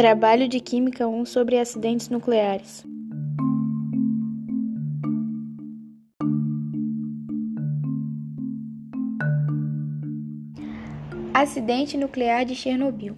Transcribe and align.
Trabalho 0.00 0.48
de 0.48 0.60
Química 0.60 1.06
1 1.06 1.26
sobre 1.26 1.58
acidentes 1.58 2.08
nucleares. 2.08 2.86
Acidente 11.34 11.98
nuclear 11.98 12.46
de 12.46 12.54
Chernobyl. 12.54 13.16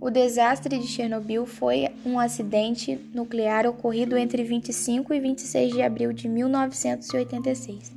O 0.00 0.10
desastre 0.10 0.78
de 0.78 0.86
Chernobyl 0.86 1.44
foi 1.44 1.88
um 2.06 2.18
acidente 2.18 2.98
nuclear 3.12 3.66
ocorrido 3.66 4.16
entre 4.16 4.42
25 4.42 5.12
e 5.12 5.20
26 5.20 5.72
de 5.74 5.82
abril 5.82 6.12
de 6.12 6.28
1986, 6.28 7.92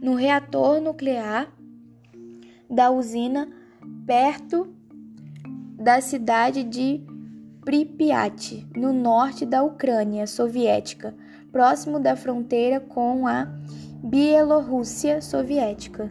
no 0.00 0.14
reator 0.14 0.80
nuclear 0.80 1.48
da 2.68 2.90
usina 2.90 3.48
perto 4.06 4.68
da 5.78 6.00
cidade 6.00 6.62
de 6.64 7.00
Pripyat, 7.64 8.66
no 8.74 8.92
norte 8.92 9.44
da 9.44 9.62
Ucrânia 9.62 10.26
soviética, 10.26 11.14
próximo 11.52 12.00
da 12.00 12.16
fronteira 12.16 12.80
com 12.80 13.26
a 13.26 13.46
Bielorrússia 14.02 15.20
soviética. 15.20 16.10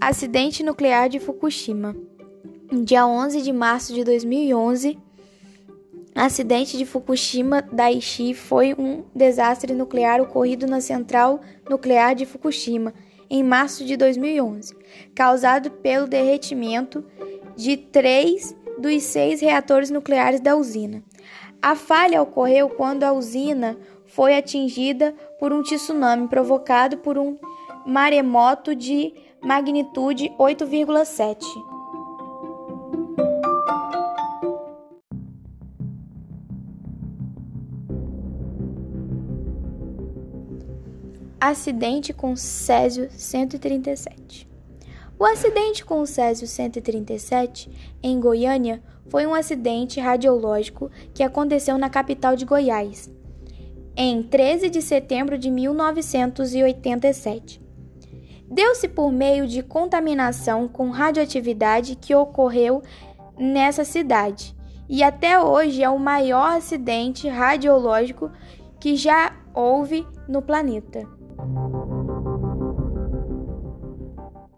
Acidente 0.00 0.62
nuclear 0.62 1.08
de 1.08 1.18
Fukushima. 1.18 1.96
Dia 2.84 3.06
11 3.06 3.42
de 3.42 3.52
março 3.52 3.94
de 3.94 4.04
2011, 4.04 4.98
acidente 6.16 6.78
de 6.78 6.86
Fukushima 6.86 7.60
Daiichi 7.60 8.32
foi 8.32 8.74
um 8.78 9.04
desastre 9.14 9.74
nuclear 9.74 10.20
ocorrido 10.20 10.66
na 10.66 10.80
central 10.80 11.40
nuclear 11.68 12.14
de 12.14 12.24
Fukushima 12.24 12.94
em 13.28 13.42
março 13.42 13.84
de 13.84 13.96
2011, 13.96 14.74
causado 15.14 15.70
pelo 15.70 16.06
derretimento 16.06 17.04
de 17.54 17.76
três 17.76 18.56
dos 18.78 19.02
seis 19.02 19.40
reatores 19.40 19.90
nucleares 19.90 20.40
da 20.40 20.56
usina. 20.56 21.02
A 21.60 21.74
falha 21.74 22.22
ocorreu 22.22 22.70
quando 22.70 23.04
a 23.04 23.12
usina 23.12 23.76
foi 24.06 24.36
atingida 24.36 25.14
por 25.38 25.52
um 25.52 25.62
tsunami 25.62 26.28
provocado 26.28 26.98
por 26.98 27.18
um 27.18 27.36
maremoto 27.84 28.74
de 28.74 29.12
magnitude 29.42 30.30
8,7. 30.38 31.75
Acidente 41.38 42.14
com 42.14 42.34
Césio 42.34 43.10
137. 43.10 44.48
O 45.18 45.24
acidente 45.24 45.84
com 45.84 46.06
Césio 46.06 46.46
137 46.46 47.70
em 48.02 48.18
Goiânia 48.18 48.82
foi 49.10 49.26
um 49.26 49.34
acidente 49.34 50.00
radiológico 50.00 50.90
que 51.12 51.22
aconteceu 51.22 51.76
na 51.76 51.90
capital 51.90 52.36
de 52.36 52.46
Goiás 52.46 53.12
em 53.94 54.22
13 54.22 54.70
de 54.70 54.80
setembro 54.80 55.36
de 55.36 55.50
1987. 55.50 57.60
Deu-se 58.50 58.88
por 58.88 59.12
meio 59.12 59.46
de 59.46 59.62
contaminação 59.62 60.66
com 60.66 60.88
radioatividade 60.88 61.96
que 61.96 62.14
ocorreu 62.14 62.82
nessa 63.38 63.84
cidade 63.84 64.56
e 64.88 65.02
até 65.02 65.38
hoje 65.38 65.82
é 65.82 65.90
o 65.90 65.98
maior 65.98 66.56
acidente 66.56 67.28
radiológico 67.28 68.30
que 68.80 68.96
já 68.96 69.36
houve 69.52 70.06
no 70.26 70.40
planeta. 70.40 71.16
Thank 71.54 72.78
you. 72.78 72.85